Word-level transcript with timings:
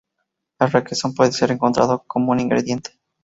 El 0.59 0.71
requesón 0.71 1.13
puede 1.13 1.31
ser 1.31 1.51
encontrado 1.51 2.05
como 2.07 2.31
un 2.31 2.39
ingrediente. 2.39 2.99